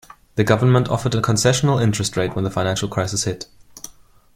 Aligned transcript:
The 0.33 0.43
government 0.43 0.89
offered 0.89 1.13
a 1.13 1.21
concessional 1.21 1.79
interest 1.79 2.17
rate 2.17 2.33
when 2.35 2.43
the 2.43 2.49
financial 2.49 2.87
crisis 2.87 3.25
hit. 3.25 3.45